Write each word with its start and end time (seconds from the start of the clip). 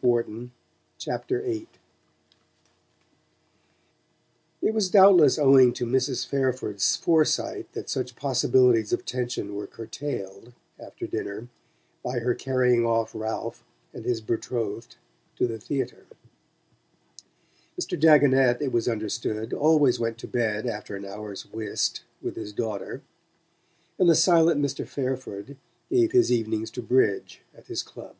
VIII 0.00 0.52
It 4.62 4.72
was 4.72 4.88
doubtless 4.90 5.40
owing 5.40 5.72
to 5.72 5.84
Mrs. 5.84 6.24
Fairford's 6.24 6.94
foresight 6.94 7.66
that 7.72 7.90
such 7.90 8.14
possibilities 8.14 8.92
of 8.92 9.04
tension 9.04 9.56
were 9.56 9.66
curtailed, 9.66 10.52
after 10.78 11.08
dinner, 11.08 11.48
by 12.04 12.20
her 12.20 12.36
carrying 12.36 12.86
off 12.86 13.10
Ralph 13.12 13.64
and 13.92 14.04
his 14.04 14.20
betrothed 14.20 14.94
to 15.34 15.48
the 15.48 15.58
theatre. 15.58 16.06
Mr. 17.76 17.98
Dagonet, 17.98 18.62
it 18.62 18.70
was 18.70 18.86
understood, 18.86 19.52
always 19.52 19.98
went 19.98 20.16
to 20.18 20.28
bed 20.28 20.64
after 20.68 20.94
an 20.94 21.04
hour's 21.06 21.44
whist 21.52 22.02
with 22.22 22.36
his 22.36 22.52
daughter; 22.52 23.02
and 23.98 24.08
the 24.08 24.14
silent 24.14 24.62
Mr. 24.62 24.86
Fairford 24.86 25.56
gave 25.90 26.12
his 26.12 26.30
evenings 26.30 26.70
to 26.70 26.82
bridge 26.82 27.40
at 27.52 27.66
his 27.66 27.82
club. 27.82 28.14